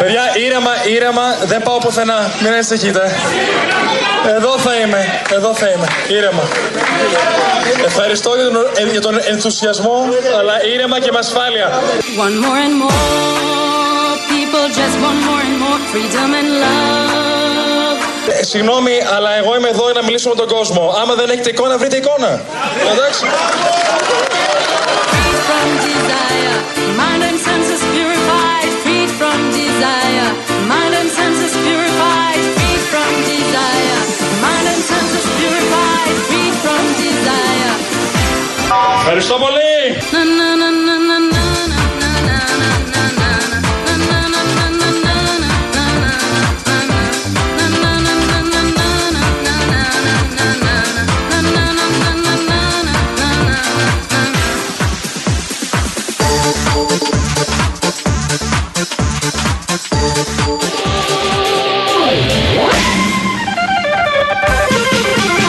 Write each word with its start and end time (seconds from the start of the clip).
Παιδιά, 0.00 0.24
ήρεμα, 0.46 0.72
ήρεμα, 0.96 1.26
δεν 1.44 1.62
πάω 1.62 1.78
πουθενά. 1.78 2.30
Μην 2.42 2.52
ανησυχείτε. 2.52 3.02
Εδώ 4.36 4.58
θα 4.58 4.74
είμαι, 4.74 5.00
εδώ 5.36 5.54
θα 5.54 5.66
είμαι. 5.68 5.86
Ήρεμα. 6.08 6.42
Ευχαριστώ 7.84 8.30
για 8.34 8.44
τον, 8.44 8.56
ε, 8.76 8.90
για 8.90 9.00
τον 9.00 9.14
ενθουσιασμό, 9.32 9.96
αλλά 10.38 10.54
ήρεμα 10.74 11.00
και 11.00 11.10
με 11.12 11.18
ασφάλεια. 11.18 11.68
One 12.26 12.36
more 12.44 12.58
and 12.66 12.74
more 12.82 14.14
people 14.32 14.64
just 14.80 14.96
want 15.04 15.18
more 15.28 15.42
and 15.48 15.56
more 15.64 15.80
freedom 15.92 16.28
and 16.40 16.48
love. 16.64 18.00
Ε, 18.40 18.44
συγγνώμη, 18.44 18.92
αλλά 19.16 19.30
εγώ 19.36 19.56
είμαι 19.56 19.68
εδώ 19.68 19.84
για 19.84 20.00
να 20.00 20.02
μιλήσω 20.06 20.28
με 20.28 20.34
τον 20.34 20.48
κόσμο. 20.48 20.94
Άμα 21.02 21.14
δεν 21.14 21.30
έχετε 21.30 21.50
εικόνα, 21.50 21.78
βρείτε 21.78 21.96
εικόνα. 21.96 22.40
Εντάξει. 22.92 23.24
Ευχαριστώ 39.18 39.44
πολύ. 39.44 39.96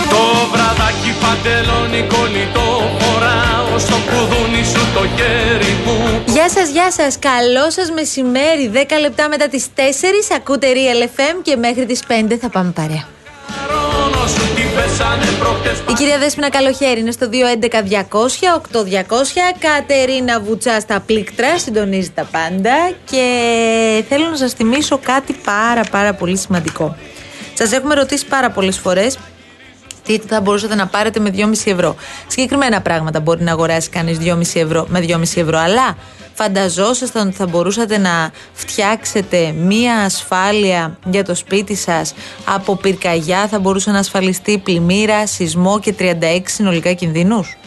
Το 0.09 0.50
βραδάκι 0.52 1.16
παντελόνι 1.22 2.08
κολλητό 2.08 2.77
στο 3.80 3.96
κουδούνι 4.10 4.64
σου 4.64 4.94
το 4.94 5.04
χέρι 5.16 5.74
μου 5.86 6.24
Γεια 6.26 6.50
σας, 6.50 6.70
γεια 6.70 6.92
σας. 6.92 7.20
Καλό 7.20 7.70
σας 7.70 7.92
μεσημέρι. 7.92 8.72
10 8.74 8.78
λεπτά 9.00 9.30
μετά 9.30 9.48
τις 9.48 9.66
4 9.76 9.82
ακούτε 10.36 10.68
Real 10.74 11.04
FM 11.04 11.36
και 11.42 11.56
μέχρι 11.56 11.86
τις 11.86 12.00
5 12.08 12.38
θα 12.42 12.50
πάμε 12.50 12.72
παρέα. 12.72 13.08
Ρόνο 13.70 14.28
σου 14.28 14.54
τι 14.56 14.62
πέσανε 14.76 15.26
προχτές 15.40 15.78
Η 15.90 15.94
κυρία 15.94 16.18
Δέσποινα 16.18 16.50
Καλοχέρη 16.50 17.00
είναι 17.00 17.12
στο 17.12 17.30
211-200-8200. 17.32 17.34
Κατερίνα 19.60 20.40
Βουτσά 20.40 20.80
στα 20.80 21.00
πλήκτρα, 21.06 21.58
συντονίζει 21.60 22.10
τα 22.10 22.24
πάντα. 22.32 22.92
Και 23.12 23.24
θέλω 24.10 24.30
να 24.30 24.36
σας 24.36 24.52
θυμίσω 24.54 25.00
κάτι 25.04 25.34
πάρα 25.44 25.82
πάρα 25.92 26.14
πολύ 26.14 26.38
σημαντικό. 26.38 26.96
Σας 27.54 27.72
έχουμε 27.72 27.94
ρωτήσει 27.94 28.26
πάρα 28.26 28.50
πολλές 28.52 28.78
φορές 28.78 29.18
τι 30.07 30.18
θα 30.28 30.41
μπορούσατε 30.41 30.75
να 30.75 30.88
πάρετε 30.88 31.19
με 31.19 31.31
2,5 31.35 31.51
ευρώ. 31.66 31.95
Συγκεκριμένα 32.28 32.81
πράγματα 32.81 33.19
μπορεί 33.19 33.44
να 33.44 33.51
αγοράσει 33.51 33.90
κανείς 33.90 34.18
2,5 34.22 34.40
ευρώ 34.53 34.85
με 34.90 35.06
2,5 35.07 35.22
ευρώ. 35.22 35.57
Αλλά 35.57 35.97
φανταζόσασταν 36.34 37.28
ότι 37.28 37.35
θα 37.35 37.47
μπορούσατε 37.47 37.97
να 37.97 38.31
φτιάξετε 38.53 39.51
μία 39.51 39.95
ασφάλεια 39.95 40.97
για 41.06 41.23
το 41.23 41.35
σπίτι 41.35 41.75
σας 41.75 42.13
από 42.45 42.75
πυρκαγιά, 42.75 43.47
θα 43.47 43.59
μπορούσε 43.59 43.91
να 43.91 44.00
ασφαλιστεί 44.00 44.57
πλημμύρα, 44.57 45.28
σεισμό 45.28 45.79
και 45.79 45.94
36 46.00 46.03
συνολικά 46.44 46.94
κινδύνους; 46.94 47.57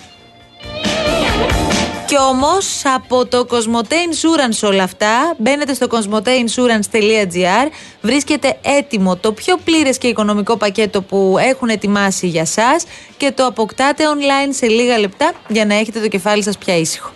Κι 2.20 2.26
όμως 2.26 2.82
από 2.84 3.26
το 3.26 3.47
Cosmote 3.50 3.92
Insurance 3.92 4.69
όλα 4.69 4.82
αυτά, 4.82 5.34
μπαίνετε 5.38 5.75
στο 5.75 5.86
cosmoteinsurance.gr, 5.91 7.69
βρίσκεται 8.00 8.58
έτοιμο 8.62 9.16
το 9.16 9.32
πιο 9.32 9.56
πλήρες 9.64 9.98
και 9.98 10.06
οικονομικό 10.06 10.56
πακέτο 10.56 11.03
που 11.03 11.36
έχουν 11.38 11.69
ετοιμάσει 11.69 12.26
για 12.26 12.44
σας 12.44 12.84
και 13.16 13.32
το 13.32 13.47
αποκτάτε 13.47 14.04
online 14.06 14.48
σε 14.50 14.66
λίγα 14.66 14.98
λεπτά 14.98 15.32
για 15.48 15.64
να 15.64 15.75
έχετε 15.75 16.00
το 16.00 16.08
κεφάλι 16.08 16.42
σας 16.42 16.58
πια 16.58 16.76
ήσυχο. 16.76 17.10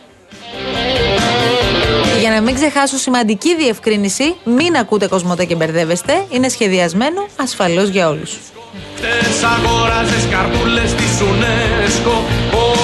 Και 2.12 2.20
για 2.20 2.30
να 2.30 2.40
μην 2.40 2.54
ξεχάσω 2.54 2.96
σημαντική 2.96 3.56
διευκρίνηση, 3.56 4.36
μην 4.44 4.76
ακούτε 4.76 5.08
Cosmote 5.10 5.46
και 5.46 5.54
μπερδεύεστε, 5.54 6.26
είναι 6.30 6.48
σχεδιασμένο 6.48 7.26
ασφαλώς 7.36 7.88
για 7.88 8.08
όλους. 8.08 8.38
Τες 9.02 9.38
αγοράζες 9.54 10.24
καρδούλες 10.32 10.90
της 10.98 11.12
UNESCO 11.30 12.14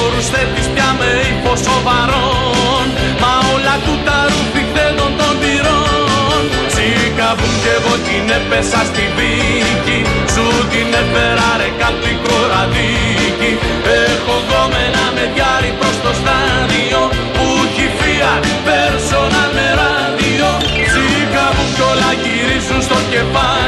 Όρους 0.02 0.26
θέτεις 0.32 0.66
πια 0.74 0.88
με 0.98 1.10
ύφος 1.30 1.60
σοβαρόν 1.66 2.86
Μα 3.22 3.32
όλα 3.54 3.76
του 3.84 3.94
τα 4.06 4.18
ρουφιχθέντων 4.30 5.12
των 5.20 5.32
τυρών. 5.42 6.42
Σήκαβουν 6.74 7.54
κι 7.62 7.70
εγώ 7.76 7.94
την 8.06 8.24
έπεσα 8.38 8.80
στη 8.90 9.04
βίκη 9.16 9.98
Σου 10.34 10.46
την 10.72 10.88
έφερα 11.02 11.48
ρε 11.60 11.70
κάτι 11.82 12.12
κοραδίκι 12.24 13.52
Έχω 14.04 14.34
γκόμενα 14.44 15.04
με 15.14 15.24
διάρρη 15.34 15.72
προς 15.78 15.96
το 16.04 16.12
στάδιο 16.20 17.00
Που 17.34 17.46
έχει 17.66 17.86
Fiat 17.98 18.44
personal 18.66 19.48
με 19.56 19.68
ράδιο. 19.80 20.48
Σήκαβουν 20.92 21.68
κι 21.76 21.84
όλα 21.90 22.10
γυρίζουν 22.22 22.80
στο 22.88 22.98
κεφάλι 23.12 23.59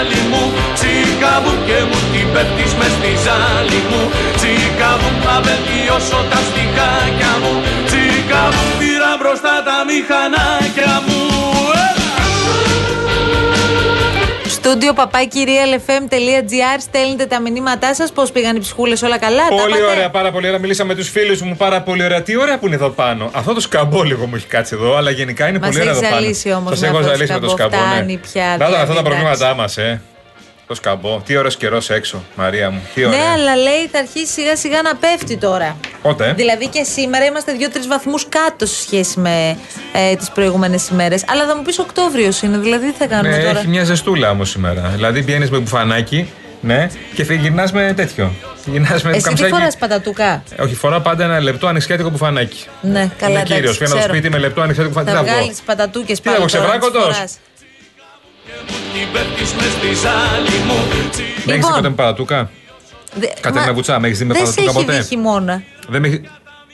πέφτεις 2.43 2.73
μες 2.75 2.93
στη 2.99 3.11
ζάλη 3.25 3.81
μου 3.91 4.03
Τσίκαβουν 4.39 5.17
θα 5.25 5.37
βελτιώσω 5.47 6.21
τα 6.31 6.39
στιχάκια 6.49 7.33
μου 7.43 7.55
Τσίκαβουν 7.89 8.69
πήρα 8.81 9.13
μπροστά 9.21 9.55
τα 9.69 9.77
μηχανάκια 9.89 10.93
μου 11.07 11.21
Στούντιο 14.57 14.93
παπάκυριαλfm.gr 14.93 16.79
στέλνετε 16.81 17.27
τα 17.27 17.41
μηνύματά 17.41 17.95
σας. 17.95 18.13
Πώς 18.13 18.33
πήγαν 18.33 18.57
οι 18.57 18.59
ψυχούλες, 18.61 19.03
όλα 19.03 19.19
καλά. 19.19 19.49
τα 19.49 19.55
Πολύ 19.55 19.77
είπατε; 19.79 19.93
ωραία, 19.93 20.11
πάρα 20.11 20.31
πολύ 20.31 20.47
ωραία. 20.47 20.59
Μίλησα 20.59 20.85
με 20.85 20.95
τους 20.95 21.09
φίλους 21.09 21.41
μου, 21.43 21.57
πάρα 21.57 21.81
πολύ 21.83 22.05
ωραία. 22.05 22.23
Τι 22.23 22.37
ωραία 22.37 22.59
που 22.59 22.67
είναι 22.67 22.75
εδώ 22.75 22.89
πάνω. 22.89 23.31
Αυτό 23.33 23.53
το 23.55 23.61
σκαμπό 23.61 24.03
λίγο 24.03 24.27
μου 24.27 24.37
έχει 24.37 24.47
κάτσει 24.47 24.75
εδώ, 24.75 24.97
αλλά 24.97 25.11
γενικά 25.11 25.49
είναι 25.49 25.59
Μας 25.59 25.69
πολύ 25.69 25.81
ωραία 25.81 25.93
έχει 25.93 26.01
εδώ 26.05 26.09
πάνω. 26.11 26.23
ζαλίσει 26.23 26.53
όμως 26.53 26.71
Σας 26.71 26.81
με 26.81 26.87
έχω 26.87 26.97
αυτό 26.97 27.09
το 27.11 27.15
ζαλίσει 27.17 27.33
με 27.33 27.39
το 27.41 27.49
σκαμπό. 27.49 27.77
σκαμπό. 27.77 27.91
Φτάνει 27.91 28.13
ναι. 28.13 28.19
πια, 28.19 28.43
Να 28.45 28.59
τα 28.59 28.65
δηλαδή, 28.65 28.75
αυτά 28.83 28.87
τα 28.95 29.01
εντάξει. 29.01 29.03
προβλήματά 29.03 29.55
μας, 29.55 29.77
ε. 29.77 30.01
Το 30.73 30.79
σκαμπό. 30.79 31.23
Τι 31.27 31.37
ωραίος 31.37 31.57
καιρός 31.57 31.91
έξω, 31.91 32.23
Μαρία 32.35 32.71
μου. 32.71 32.81
Τι 32.95 33.05
ωραία. 33.05 33.19
Ναι, 33.19 33.25
αλλά 33.25 33.57
λέει 33.57 33.87
θα 33.93 33.99
αρχίσει 33.99 34.27
σιγά 34.33 34.57
σιγά 34.57 34.83
να 34.83 34.97
πέφτει 34.97 35.37
τώρα. 35.37 35.77
Πότε; 36.03 36.33
Δηλαδή 36.37 36.67
και 36.67 36.83
σήμερα 36.83 37.25
είμαστε 37.25 37.53
2-3 37.59 37.87
βαθμούς 37.89 38.27
κάτω 38.29 38.67
σε 38.67 38.81
σχέση 38.83 39.21
με 39.21 39.57
ε, 39.93 40.17
τις 40.17 40.31
προηγούμενες 40.31 40.89
ημέρες. 40.89 41.25
Αλλά 41.29 41.47
θα 41.47 41.57
μου 41.57 41.63
πεις 41.63 41.79
Οκτώβριος 41.79 42.43
είναι, 42.43 42.59
δηλαδή 42.59 42.91
τι 42.93 42.97
θα 42.99 43.07
κάνουμε 43.07 43.37
Ναι, 43.37 43.43
τώρα; 43.43 43.59
έχει 43.59 43.69
μια 43.69 43.85
ζεστούλα 43.85 44.31
όμως 44.31 44.51
σήμερα. 44.51 44.89
Δηλαδή 44.95 45.23
πηγαίνεις 45.23 45.51
με 45.51 45.59
μπουφανάκι, 45.59 46.31
ναι, 46.61 46.87
και 47.15 47.23
γυρνάς 47.23 47.73
με 47.73 47.93
τέτοιο. 47.97 48.33
Γυρνάς 48.67 49.03
με 49.03 49.11
Εσύ 49.11 49.19
τι 49.19 49.25
καμψάκι. 49.25 49.51
φοράς 49.53 49.77
πατατούκα; 49.77 50.43
Ε, 50.57 50.63
Όχι, 50.63 50.75
φορά 50.75 51.01
πάντα 51.01 51.25
ένα 51.25 51.41
λεπτό 51.41 51.67
ανοιξιάτικο 51.67 52.11
μπουφανάκι. 52.11 52.65
Ναι, 52.81 53.11
καλά, 53.19 53.31
Είναι 53.33 53.43
κύριος. 53.43 53.49
εντάξει, 53.59 53.79
Φύγω 53.79 53.87
στο 53.89 53.97
ξέρω. 53.99 54.13
σπίτι 54.13 54.31
με 54.31 54.39
λεπτό 54.39 54.61
ανοιξιάτικο 54.61 55.01
μπουφανάκι. 55.01 55.17
Θα 55.17 55.23
Τι 55.23 55.29
θα 55.29 55.35
βγω. 55.35 55.43
βγάλεις 55.43 55.61
πατατούκες 55.67 56.21
Τι 56.21 56.31
πάλι. 56.31 56.49
θα 56.51 56.79
βγω, 56.79 56.91
τώρα, 56.91 57.25
Δεν 61.45 61.55
έχεις 61.55 61.55
Λοιπόν. 61.55 61.61
τίποτα 61.71 61.89
με 61.89 61.95
παρατούκα; 61.95 62.51
Δε- 63.15 63.27
Κατερίνα 63.41 63.67
μα- 63.67 63.73
Βουτσά, 63.73 63.99
με 64.01 64.07
έχεις 64.07 64.19
δει 64.19 64.25
με 64.25 64.33
Δεν 64.35 64.47
σε 64.47 64.53
πατατούκα 64.53 64.79
έχει 64.79 64.87
ποτέ; 64.87 64.99
δει 65.01 65.07
χειμώνα. 65.09 65.63
Δεν 65.89 66.01
με 66.01 66.09
έχει. 66.09 66.21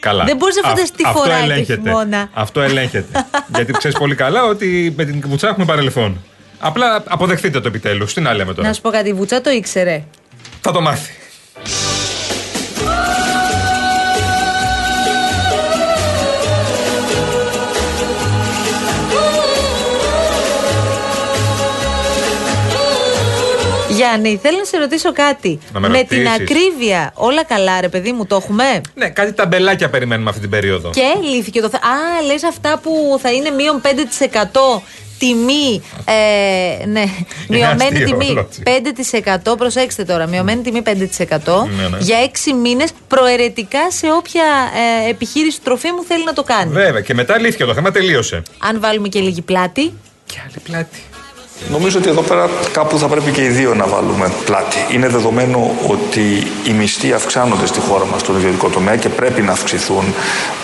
Καλά. 0.00 0.25
Δεν 0.25 0.36
μπορείς 0.36 0.56
να 0.56 0.62
φανταστείς 0.69 0.90
τι 0.90 1.02
Αυτό 1.06 1.19
φοράει 1.19 1.38
το 1.38 1.44
ελέγχεται. 1.52 1.80
χειμώνα. 1.82 2.28
Αυτό 2.32 2.60
ελέγχεται. 2.60 3.26
Γιατί 3.54 3.72
ξέρεις 3.72 3.98
πολύ 3.98 4.14
καλά 4.14 4.44
ότι 4.44 4.94
με 4.96 5.04
την 5.04 5.22
Βουτσά 5.26 5.48
έχουμε 5.48 5.64
παρελθόν. 5.64 6.25
Απλά 6.58 7.02
αποδεχτείτε 7.08 7.60
το 7.60 7.69
επιτέλους. 7.69 8.14
Τι 8.14 8.20
να 8.20 8.34
λέμε 8.34 8.54
τώρα; 8.54 8.69
Να 8.69 8.75
σου 8.75 8.80
πω 8.80 8.90
κάτι, 8.90 9.08
η 9.08 9.12
Βουτσά 9.12 9.40
το 9.40 9.50
ήξερε. 9.50 10.04
Θα 10.60 10.72
το 10.72 10.80
μάθει. 10.80 11.12
Γιάννη, 24.08 24.38
θέλω 24.43 24.56
να 24.58 24.64
σε 24.64 24.76
ρωτήσω 24.78 25.12
κάτι. 25.12 25.58
Να 25.72 25.81
με 25.81 25.88
με 25.88 26.02
την 26.02 26.22
ρωτήσεις. 26.22 26.40
ακρίβεια, 26.40 27.10
όλα 27.14 27.44
καλά, 27.44 27.81
ρε 27.81 27.88
παιδί 27.88 28.12
μου, 28.12 28.26
το 28.26 28.37
έχουμε; 28.37 28.81
Ναι, 28.94 29.08
κάτι 29.08 29.32
ταμπελάκια 29.32 29.90
περιμένουμε 29.90 30.28
αυτή 30.28 30.40
την 30.40 30.50
περίοδο. 30.50 30.90
Και 30.90 31.02
λύθηκε 31.34 31.60
το 31.60 31.69
θέμα. 31.69 31.94
Α, 31.94 32.22
λες 32.22 32.44
αυτά 32.44 32.78
που 32.82 33.19
θα 33.22 33.32
είναι 33.32 33.50
μείον 33.50 33.81
5% 33.81 34.82
τιμή. 35.19 35.82
Ε, 36.05 36.87
ναι, 36.87 37.05
μειωμένη 37.49 37.82
αστείο 37.82 38.06
τιμή 38.06 38.28
όλο 38.31 38.49
έτσι. 38.50 38.62
5%. 39.44 39.58
Προσέξτε 39.58 40.05
τώρα, 40.05 40.26
μειωμένη 40.26 40.62
τιμή 40.62 40.82
5% 40.87 40.90
Ναι, 40.90 41.88
ναι. 41.88 41.99
για 41.99 42.16
6 42.46 42.52
μήνες 42.62 42.90
προαιρετικά 43.08 43.90
σε 43.90 44.06
όποια 44.12 44.44
ε, 45.06 45.11
επιχείρηση 45.11 45.61
τροφίμου 45.62 46.04
θέλει 46.08 46.25
να 46.25 46.32
το 46.32 46.43
κάνει. 46.43 46.72
Βέβαια, 46.72 47.00
και 47.00 47.14
μετά 47.14 47.38
λύθηκε 47.38 47.64
το 47.64 47.75
θέμα, 47.75 47.90
τελείωσε. 47.90 48.43
Αν 48.58 48.81
βάλουμε 48.81 49.08
και 49.08 49.20
λίγη 49.20 49.43
πλάτη. 49.43 49.93
Και 50.26 50.37
άλλη 50.44 50.56
πλάτη. 50.64 50.99
Νομίζω 51.70 51.99
ότι 51.99 52.08
εδώ 52.08 52.22
πέρα 52.22 52.50
κάπου 52.72 52.99
θα 52.99 53.08
πρέπει 53.08 53.31
και 53.31 53.44
οι 53.44 53.49
δύο 53.49 53.75
να 53.75 53.87
βάλουμε 53.87 54.32
πλάτη. 54.44 54.76
Είναι 54.90 55.08
δεδομένο 55.08 55.75
ότι 55.87 56.46
οι 56.64 56.72
μισθοί 56.72 57.12
αυξάνονται 57.12 57.66
στη 57.66 57.81
χώρα 57.81 58.06
μας 58.06 58.20
στον 58.20 58.37
ιδιωτικό 58.37 58.69
τομέα 58.69 58.96
και 58.96 59.08
πρέπει 59.08 59.43
να 59.43 59.52
αυξηθούν 59.52 60.14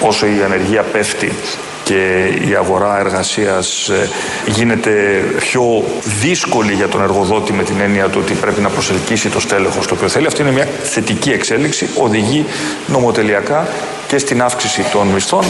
όσο 0.00 0.26
η 0.26 0.43
ανεργία 0.44 0.82
πέφτει 0.82 1.32
και 1.85 2.32
η 2.49 2.55
αγορά 2.55 2.99
εργασίας 2.99 3.88
ε, 3.88 4.08
γίνεται 4.46 5.25
πιο 5.38 5.85
δύσκολη 6.20 6.73
για 6.73 6.88
τον 6.88 7.02
εργοδότη 7.02 7.52
με 7.52 7.62
την 7.62 7.81
έννοια 7.81 8.08
του 8.08 8.19
ότι 8.23 8.35
πρέπει 8.35 8.61
να 8.61 8.69
προσελκύσει 8.69 9.29
το 9.29 9.40
στέλεχος 9.40 9.87
το 9.87 9.94
οποίο 9.94 10.08
θέλει. 10.08 10.26
Αυτή 10.26 10.43
είναι 10.43 10.50
μια 10.50 10.69
θετική 10.82 11.31
εξέλιξη, 11.31 11.88
οδηγεί 11.97 12.44
νομοτελειακά 12.87 13.69
και 14.06 14.19
στην 14.19 14.43
αύξηση 14.43 14.82
των 14.93 15.06
μισθών. 15.06 15.44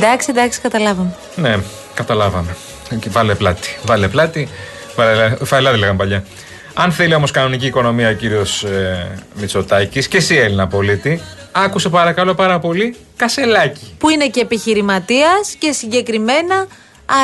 Εντάξει, 0.00 0.30
εντάξει, 0.30 0.60
καταλάβαμε. 0.60 1.14
Ναι, 1.36 1.56
καταλάβαμε. 1.94 2.56
Και 3.00 3.08
βάλε 3.10 3.34
πλάτη. 3.34 3.78
Βάλε 3.84 4.08
πλάτη. 4.08 4.48
Βάλε, 4.96 5.36
φαελάδι 5.44 5.78
λέγαμε 5.78 5.98
παλιά. 5.98 6.24
Αν 6.74 6.92
θέλει 6.92 7.14
όμως 7.14 7.30
κανονική 7.30 7.66
οικονομία 7.66 8.08
ο 8.08 8.12
κύριος 8.12 8.64
ε, 8.64 9.18
Μητσοτάκης 9.34 10.08
και 10.08 10.16
εσύ 10.16 10.36
Έλληνα 10.36 10.66
πολίτη, 10.66 11.20
άκουσε 11.52 11.88
παρακαλώ 11.88 12.34
πάρα 12.34 12.58
πολύ 12.58 12.96
κασελάκι. 13.16 13.94
Που 13.98 14.08
είναι 14.08 14.28
και 14.28 14.40
επιχειρηματίας 14.40 15.54
και 15.58 15.72
συγκεκριμένα 15.72 16.66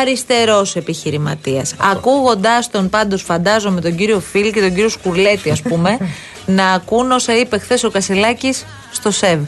αριστερός 0.01 0.77
επιχειρηματίας. 0.77 1.75
Ακούγοντάς 1.79 2.71
τον, 2.71 2.89
πάντως 2.89 3.23
φαντάζομαι 3.23 3.81
τον 3.81 3.97
κύριο 3.97 4.21
Φιλ 4.21 4.53
και 4.53 4.61
τον 4.61 4.75
κύριο 4.75 4.89
Σκουρλέτη, 4.89 5.51
ας 5.51 5.63
πούμε, 5.63 5.99
να 6.47 6.67
ακούν 6.67 7.13
όσα 7.13 7.37
είπε 7.37 7.59
χθες 7.59 7.85
ο 7.85 7.91
Κασελάκης 7.91 8.65
στο 8.93 9.11
ΣΕΒ. 9.11 9.41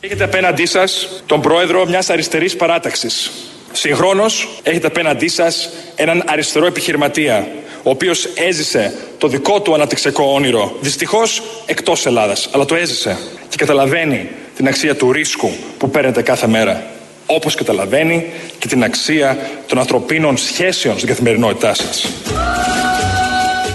Έχετε 0.00 0.24
απέναντί 0.24 0.66
σας 0.66 1.08
τον 1.26 1.40
πρόεδρο 1.40 1.86
μιας 1.86 2.10
αριστερής 2.10 2.56
παράταξης. 2.56 3.30
Συγχρόνως, 3.72 4.48
έχετε 4.62 4.86
απέναντί 4.86 5.28
σας 5.28 5.68
έναν 5.96 6.22
αριστερό 6.26 6.66
επιχειρηματία, 6.66 7.48
ο 7.82 7.90
οποίος 7.90 8.24
έζησε 8.24 8.94
το 9.18 9.28
δικό 9.28 9.60
του 9.60 9.74
αναπτυξιακό 9.74 10.32
όνειρο. 10.32 10.76
Δυστυχώς 10.80 11.42
εκτός 11.66 12.06
Ελλάδας, 12.06 12.48
αλλά 12.52 12.64
το 12.64 12.74
έζησε. 12.74 13.18
Και 13.48 13.56
καταλαβαίνει 13.56 14.28
την 14.56 14.66
αξία 14.68 14.96
του 14.96 15.12
ρίσκου 15.12 15.50
που 15.78 15.90
παίρνετε 15.90 16.22
κάθε 16.22 16.46
μέρα. 16.46 16.82
Όπως 17.26 17.54
καταλαβαίνει 17.54 18.32
και 18.58 18.68
την 18.68 18.82
αξία 18.84 19.38
των 19.66 19.78
ανθρωπίνων 19.78 20.36
σχέσεων 20.36 20.96
στην 20.96 21.08
καθημερινότητά 21.08 21.74
σας. 21.74 22.06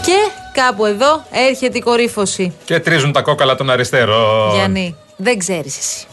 Και 0.06 0.18
κάπου 0.54 0.86
εδώ 0.86 1.26
έρχεται 1.50 1.78
η 1.78 1.82
κορύφωση. 1.82 2.54
Και 2.66 2.80
τρίζουν 2.80 3.12
τα 3.12 3.22
κόκαλα 3.22 3.56
των 3.56 3.70
αριστερών. 3.70 4.54
Γιάννη, 4.56 4.96
δεν 5.24 5.38
ξέρεις 5.38 5.78
εσύ. 5.78 6.08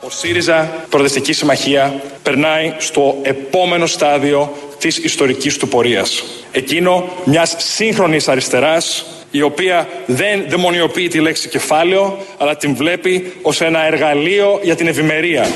Ο 0.00 0.10
ΣΥΡΙΖΑ 0.10 0.84
Προοδευτική 0.88 1.32
Συμμαχία 1.32 2.00
περνάει 2.22 2.74
στο 2.78 3.16
επόμενο 3.22 3.86
στάδιο 3.86 4.52
της 4.78 4.98
ιστορικής 4.98 5.56
του 5.56 5.68
πορείας. 5.68 6.22
Εκείνο 6.52 7.08
μιας 7.24 7.54
σύγχρονης 7.58 8.28
αριστεράς 8.28 9.04
η 9.30 9.42
οποία 9.42 9.88
δεν 10.06 10.44
δαιμονιοποιεί 10.48 11.08
τη 11.08 11.20
λέξη 11.20 11.48
κεφάλαιο 11.48 12.18
αλλά 12.38 12.56
την 12.56 12.74
βλέπει 12.76 13.32
ως 13.42 13.60
ένα 13.60 13.86
εργαλείο 13.86 14.60
για 14.62 14.76
την 14.76 14.86
ευημερία. 14.86 15.46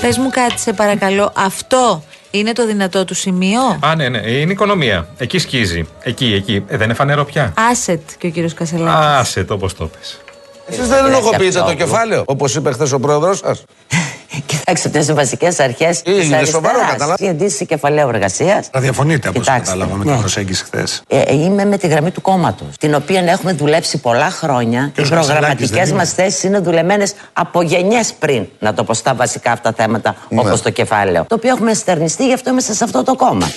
Πες 0.00 0.18
μου 0.18 0.30
κάτι, 0.30 0.60
σε 0.60 0.72
παρακαλώ, 0.72 1.32
αυτό 1.36 2.02
είναι 2.30 2.52
το 2.52 2.66
δυνατό 2.66 3.04
του 3.04 3.14
σημείο; 3.14 3.60
Α, 3.80 3.94
ναι, 3.96 4.08
ναι, 4.08 4.18
είναι 4.18 4.52
οικονομία. 4.52 5.08
Εκεί 5.18 5.38
σκίζει. 5.38 5.88
Εκεί, 6.02 6.34
εκεί. 6.34 6.64
Ε, 6.68 6.76
δεν 6.76 6.84
είναι 6.84 6.94
φανερό 6.94 7.24
πια. 7.24 7.54
Asset 7.72 8.00
και 8.18 8.26
ο 8.26 8.30
κύριος 8.30 8.54
Κασελάκης. 8.54 9.06
Άσε 9.06 9.44
το 9.44 9.54
όπως 9.54 9.74
το 9.74 9.86
πες. 9.86 10.20
Εσείς 10.68 10.88
δεν 10.88 11.04
ενοχοποιείτε 11.04 11.58
το 11.60 11.74
κεφάλαιο, 11.74 12.22
όπως 12.26 12.54
είπε 12.54 12.72
χθες 12.72 12.92
ο 12.92 12.98
πρόεδρος; 12.98 13.38
Σα. 13.38 13.52
Κοιτάξτε, 14.46 14.88
αυτές 14.88 15.04
είναι 15.06 15.14
βασικές 15.14 15.60
αρχές 15.60 16.02
της 16.02 16.24
Είναι 16.26 16.44
σοβαρό, 16.44 16.74
αριστεράς. 16.78 16.90
καταλάβα. 16.92 17.14
Η 17.18 17.28
αντίστοιχη 17.28 17.66
κεφαλαίου 17.66 18.08
εργασίας. 18.08 18.68
Θα 18.72 18.80
διαφωνείτε 18.80 19.28
από 19.28 19.40
όσο 19.40 19.50
Κοιτάξτε, 19.50 19.74
κατάλαβα 19.76 19.96
με 19.98 20.04
ναι. 20.04 20.10
την 20.10 20.20
προσέγγιση 20.20 20.64
χθες. 20.64 21.02
Ε, 21.08 21.34
είμαι 21.34 21.64
με 21.64 21.78
τη 21.78 21.86
γραμμή 21.86 22.10
του 22.10 22.20
κόμματος, 22.20 22.66
την 22.78 22.94
οποία 22.94 23.20
έχουμε 23.20 23.52
δουλέψει 23.52 23.98
πολλά 23.98 24.30
χρόνια. 24.30 24.90
Και 24.94 25.00
ο 25.00 25.04
Οι 25.04 25.08
Κασελάκης 25.08 25.26
προγραμματικές 25.32 25.70
δεν 25.78 25.86
είναι. 25.86 25.96
μας 25.96 26.12
θέσεις 26.12 26.42
είναι 26.42 26.58
δουλεμένες 26.58 27.14
από 27.32 27.62
γενιές 27.62 28.12
πριν, 28.18 28.46
να 28.58 28.74
το 28.74 28.84
πω 28.84 28.94
στα 28.94 29.14
βασικά 29.14 29.52
αυτά 29.52 29.72
θέματα, 29.76 30.16
Ναι. 30.28 30.40
όπως 30.40 30.62
το 30.62 30.70
κεφάλαιο. 30.70 31.24
Το 31.28 31.34
οποίο 31.34 31.50
έχουμε 31.50 31.74
στερνιστεί, 31.74 32.26
γι' 32.26 32.32
αυτό 32.34 32.50
είμαστε 32.50 32.72
σε 32.74 32.84
αυτό 32.84 33.02
το 33.02 33.14
κόμμα. 33.14 33.50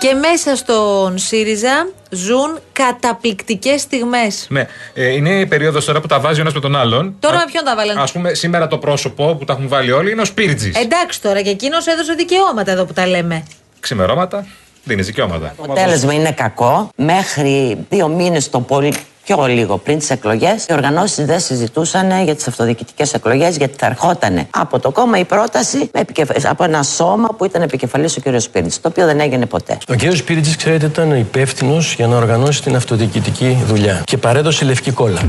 Και 0.00 0.14
μέσα 0.14 0.56
στον 0.56 1.18
ΣΥΡΙΖΑ 1.18 1.88
ζουν 2.10 2.58
καταπληκτικές 2.72 3.80
στιγμές. 3.80 4.46
Ναι, 4.48 4.66
ε, 4.94 5.12
είναι 5.12 5.30
η 5.30 5.46
περίοδος 5.46 5.84
τώρα 5.84 6.00
που 6.00 6.06
τα 6.06 6.20
βάζει 6.20 6.38
ο 6.38 6.40
ένας 6.40 6.54
με 6.54 6.60
τον 6.60 6.76
άλλον. 6.76 7.16
Τώρα 7.20 7.36
με 7.36 7.44
ποιον 7.52 7.64
τα 7.64 7.74
βάλανε; 7.76 8.00
Α 8.00 8.06
πούμε, 8.12 8.34
σήμερα 8.34 8.66
το 8.66 8.78
πρόσωπο 8.78 9.34
που 9.34 9.44
τα 9.44 9.52
έχουν 9.52 9.68
βάλει 9.68 9.92
όλοι 9.92 10.10
είναι 10.10 10.20
ο 10.20 10.24
Σπίριτζη. 10.24 10.72
Εντάξει 10.74 11.22
τώρα, 11.22 11.42
και 11.42 11.50
εκείνος 11.50 11.86
έδωσε 11.86 12.12
δικαιώματα 12.12 12.70
εδώ 12.70 12.84
που 12.84 12.92
τα 12.92 13.06
λέμε. 13.06 13.44
Ξημερώματα, 13.80 14.46
δίνεις 14.84 15.06
δικαιώματα. 15.06 15.54
Το 15.56 15.62
αποτέλεσμα 15.62 16.12
είναι 16.12 16.32
κακό. 16.32 16.90
Μέχρι 16.96 17.86
δύο 17.88 18.08
μήνες 18.08 18.50
το 18.50 18.60
πολύ 18.60 18.94
πιο 19.24 19.46
λίγο 19.46 19.78
πριν 19.78 19.98
τις 19.98 20.10
εκλογές, 20.10 20.66
οι 20.68 20.72
οργανώσεις 20.72 21.26
δεν 21.26 21.40
συζητούσαν 21.40 22.22
για 22.24 22.34
τις 22.34 22.48
αυτοδιοικητικές 22.48 23.14
εκλογές, 23.14 23.56
γιατί 23.56 23.74
θα 23.78 23.86
ερχόταν 23.86 24.46
από 24.50 24.78
το 24.78 24.90
κόμμα 24.90 25.18
η 25.18 25.24
πρόταση 25.24 25.76
με 25.92 26.00
επικεφ- 26.00 26.46
από 26.46 26.64
ένα 26.64 26.82
σώμα 26.82 27.28
που 27.28 27.44
ήταν 27.44 27.62
επικεφαλής 27.62 28.16
ο 28.16 28.20
κ. 28.20 28.40
Σπίριτ, 28.40 28.72
το 28.72 28.88
οποίο 28.88 29.06
δεν 29.06 29.20
έγινε 29.20 29.46
ποτέ. 29.46 29.78
Ο 29.88 29.94
κ. 29.94 30.16
Σπίριτζης, 30.16 30.56
ξέρετε, 30.56 30.86
ήταν 30.86 31.16
υπεύθυνος 31.18 31.94
για 31.94 32.06
να 32.06 32.16
οργανώσει 32.16 32.62
την 32.62 32.76
αυτοδιοικητική 32.76 33.58
δουλειά 33.66 34.02
και 34.04 34.16
παρέδωσε 34.18 34.64
λευκή 34.64 34.90
κόλλα. 34.90 35.20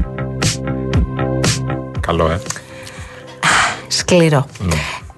Καλό, 2.00 2.30
ε. 2.32 2.40
Σκληρό. 3.88 4.46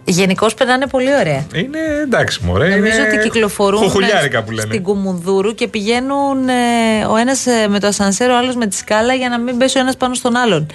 Γενικώς 0.05 0.53
περνάνε 0.53 0.87
πολύ 0.87 1.15
ωραία. 1.15 1.45
Είναι 1.53 1.79
εντάξει, 2.03 2.39
μωρέ. 2.43 2.75
Νομίζω 2.75 2.95
είναι 2.97 3.07
ότι 3.07 3.17
κυκλοφορούν 3.17 3.81
Χουχουλιάρικα 3.81 4.43
που 4.43 4.51
λένε. 4.51 4.67
στην 4.67 4.83
Κουμουνδούρου 4.83 5.55
και 5.55 5.67
πηγαίνουν 5.67 6.49
ε, 6.49 7.05
ο 7.05 7.15
ένας 7.15 7.45
με 7.69 7.79
το 7.79 7.87
ασανσέρ, 7.87 8.29
ο 8.29 8.37
άλλος 8.37 8.55
με 8.55 8.67
τη 8.67 8.75
σκάλα 8.75 9.13
για 9.13 9.29
να 9.29 9.39
μην 9.39 9.57
πέσει 9.57 9.77
ο 9.77 9.81
ένας 9.81 9.97
πάνω 9.97 10.13
στον 10.13 10.35
άλλον. 10.35 10.67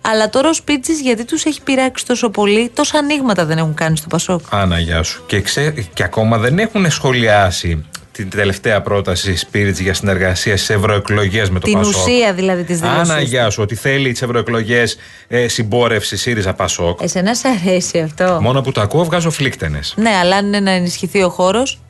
Αλλά 0.00 0.30
τώρα 0.30 0.48
ο 0.48 0.52
Σπίτσι, 0.52 0.92
γιατί 0.92 1.24
τους 1.24 1.44
έχει 1.44 1.62
πειράξει 1.62 2.06
τόσο 2.06 2.30
πολύ, 2.30 2.70
τόσα 2.74 2.98
ανοίγματα 2.98 3.44
δεν 3.44 3.58
έχουν 3.58 3.74
κάνει 3.74 3.96
στο 3.96 4.06
Πασόκ. 4.08 4.40
Άνα, 4.50 4.78
γεια 4.78 5.02
σου. 5.02 5.24
Και, 5.26 5.40
ξέ, 5.40 5.74
και 5.92 6.02
ακόμα 6.02 6.38
δεν 6.38 6.58
έχουν 6.58 6.90
σχολιάσει 6.90 7.84
την 8.14 8.30
τελευταία 8.30 8.80
πρόταση 8.82 9.36
Σπίρτζη 9.36 9.78
για 9.78 9.94
συνεργασία 9.94 10.56
στις 10.56 10.70
ευρωεκλογές 10.70 11.50
με 11.50 11.58
το 11.58 11.66
Την 11.66 11.74
Πασόκ. 11.78 12.06
ουσία 12.06 12.34
δηλαδή 12.34 12.62
της 12.64 12.80
δήλωσης. 12.80 13.10
Άνα, 13.10 13.20
γεια 13.20 13.50
σου, 13.50 13.62
ότι 13.62 13.74
θέλει 13.74 14.12
τις 14.12 14.22
ευρωεκλογές 14.22 14.96
ε, 15.28 15.48
συμπόρευση 15.48 16.16
ΣΥΡΙΖΑ 16.16 16.54
Πασόκ. 16.54 17.00
Εσένα 17.02 17.34
σ' 17.34 17.44
αρέσει 17.44 17.98
αυτό; 17.98 18.38
Μόνο 18.40 18.60
που 18.60 18.72
το 18.72 18.80
ακούω, 18.80 19.04
βγάζω 19.04 19.30
φλίκτενες. 19.30 19.94
Ναι, 19.96 20.10
αλλά 20.10 20.36
αν 20.36 20.46
είναι 20.46 20.60
να 20.60 20.70
ενισχυθεί 20.70 21.22
ο 21.22 21.28
χώρος; 21.28 21.80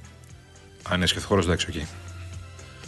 Αν 0.89 0.97
είναι 0.97 1.07
χώρος, 1.27 1.45
εντάξει, 1.45 1.67
οκ. 1.71 1.75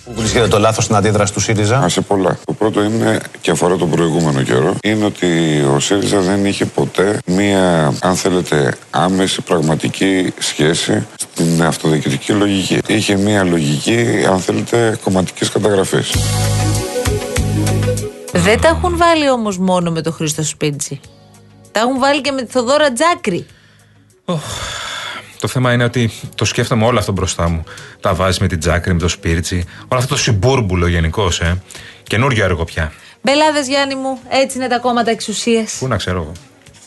Πού 0.06 0.12
βρίσκεται 0.14 0.48
το 0.48 0.58
λάθος 0.58 0.84
στην 0.84 0.96
αντίδραση 0.96 1.32
του 1.32 1.40
ΣΥΡΙΖΑ; 1.40 1.78
Α, 1.78 1.88
σε 1.88 2.00
πολλά. 2.00 2.38
Το 2.44 2.52
πρώτο 2.52 2.82
είναι 2.82 3.20
και 3.40 3.50
αφορά 3.50 3.76
τον 3.76 3.90
προηγούμενο 3.90 4.42
καιρό. 4.42 4.74
Είναι 4.82 5.04
ότι 5.04 5.60
ο 5.74 5.80
ΣΥΡΙΖΑ 5.80 6.20
δεν 6.20 6.44
είχε 6.44 6.64
ποτέ 6.64 7.18
μία, 7.26 7.92
αν 8.02 8.14
θέλετε, 8.16 8.74
άμεση 8.90 9.40
πραγματική 9.40 10.32
σχέση 10.38 11.06
στην 11.18 11.62
αυτοδιοικητική 11.62 12.32
λογική. 12.32 12.78
Είχε 12.86 13.16
μία 13.16 13.44
λογική, 13.44 14.24
αν 14.30 14.38
θέλετε, 14.40 14.98
κομματική 15.02 15.50
καταγραφή. 15.50 16.02
Δεν 18.32 18.60
τα 18.60 18.68
έχουν 18.68 18.96
βάλει 18.96 19.30
όμως 19.30 19.58
μόνο 19.58 19.90
με 19.90 20.02
τον 20.02 20.12
Χρήστο 20.12 20.42
Σπίτσι. 20.42 21.00
Τα 21.72 21.80
έχουν 21.80 21.98
βάλει 21.98 22.20
και 22.20 22.30
με 22.30 22.42
τη 22.42 22.52
Θοδόρα 22.52 22.92
Τζάκρη. 22.92 23.46
Το 25.40 25.48
θέμα 25.48 25.72
είναι 25.72 25.84
ότι 25.84 26.10
το 26.34 26.44
σκέφτομαι 26.44 26.84
όλο 26.84 26.98
αυτό 26.98 27.12
μπροστά 27.12 27.48
μου. 27.48 27.64
Τα 28.00 28.14
βάζεις 28.14 28.38
με 28.38 28.46
την 28.46 28.58
Τζάκρη, 28.58 28.92
με 28.92 28.98
το 28.98 29.08
Σπίρτσι. 29.08 29.64
Όλο 29.88 30.00
αυτό 30.00 30.14
το 30.14 30.20
συμπούρμπουλο 30.20 30.86
γενικώς, 30.86 31.40
ε. 31.40 31.62
Καινούριο 32.02 32.44
έργο 32.44 32.64
πια. 32.64 32.92
Μπελάδες 33.22 33.68
Γιάννη 33.68 33.94
μου, 33.94 34.18
έτσι 34.28 34.58
είναι 34.58 34.68
τα 34.68 34.78
κόμματα 34.78 35.10
εξουσία. 35.10 35.64
Πού 35.78 35.88
να 35.88 35.96
ξέρω 35.96 36.22
εγώ. 36.22 36.32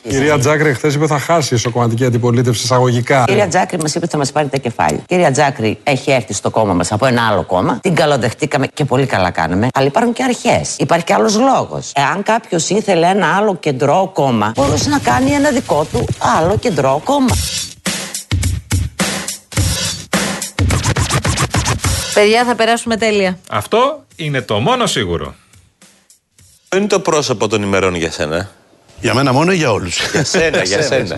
Κυρία 0.09 0.39
Τζάκρη, 0.39 0.73
χθες 0.73 0.93
είπε 0.93 1.07
θα 1.07 1.19
χάσεις 1.19 1.51
η 1.51 1.55
ισοκομματική 1.55 2.05
αντιπολίτευση 2.05 2.63
εισαγωγικά. 2.63 3.23
Κυρία 3.27 3.47
Τζάκρη 3.47 3.77
μας 3.81 3.89
είπε 3.89 3.99
ότι 4.03 4.11
θα 4.11 4.17
μας 4.17 4.31
πάρει 4.31 4.47
τα 4.47 4.57
κεφάλια. 4.57 5.01
Κυρία 5.05 5.31
Τζάκρη 5.31 5.77
έχει 5.83 6.11
έρθει 6.11 6.33
στο 6.33 6.49
κόμμα 6.49 6.73
μας 6.73 6.91
από 6.91 7.05
ένα 7.05 7.27
άλλο 7.27 7.43
κόμμα. 7.43 7.79
Την 7.81 7.95
καλοδεχτήκαμε 7.95 8.67
και 8.67 8.85
πολύ 8.85 9.05
καλά 9.05 9.29
κάναμε. 9.31 9.67
Αλλά 9.73 9.87
υπάρχουν 9.87 10.13
και 10.13 10.23
αρχές. 10.23 10.75
Υπάρχει 10.77 11.05
και 11.05 11.13
άλλος 11.13 11.37
λόγος. 11.37 11.91
Εάν 11.95 12.23
κάποιος 12.23 12.69
ήθελε 12.69 13.07
ένα 13.07 13.35
άλλο 13.35 13.55
κεντρό 13.55 14.11
κόμμα, 14.13 14.51
μπορούσε 14.55 14.89
να 14.89 14.99
κάνει 14.99 15.31
ένα 15.31 15.49
δικό 15.49 15.87
του 15.91 16.05
άλλο 16.39 16.57
κεντρό 16.57 17.01
κόμμα. 17.03 17.35
Παιδιά, 22.19 22.43
θα 22.45 22.55
περάσουμε 22.55 22.97
τέλεια. 22.97 23.39
Αυτό 23.49 24.05
είναι 24.15 24.41
το 24.41 24.59
μόνο 24.59 24.85
σίγουρο. 24.85 25.35
Ποιο 26.69 26.79
είναι 26.79 26.87
το 26.87 26.99
πρόσωπο 26.99 27.47
των 27.47 27.61
ημερών 27.63 27.95
για 27.95 28.11
σένα; 28.11 28.49
Για 29.01 29.13
μένα 29.13 29.31
μόνο 29.33 29.51
ή 29.51 29.55
για 29.55 29.71
όλους; 29.71 29.99
Για 30.11 30.23
σένα, 30.23 30.63
για 30.63 30.81
σένα. 30.81 31.17